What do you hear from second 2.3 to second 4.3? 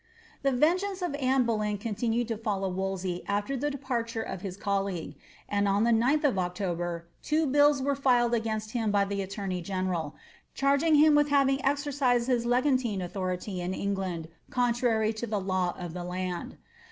follow Wolsey afWr the departure